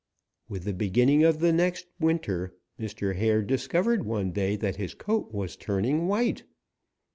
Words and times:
With 0.49 0.63
the 0.63 0.73
beginning 0.73 1.23
of 1.23 1.41
the 1.41 1.53
next 1.53 1.85
winter, 1.99 2.55
Mr. 2.79 3.13
Hare 3.15 3.43
discovered 3.43 4.03
one 4.03 4.31
day 4.31 4.55
that 4.55 4.77
his 4.77 4.95
coat 4.95 5.31
was 5.31 5.55
turning 5.55 6.07
white. 6.07 6.43